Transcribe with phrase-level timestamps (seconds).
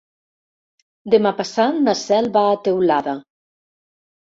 [1.15, 3.17] Demà passat na Cel va a Teulada.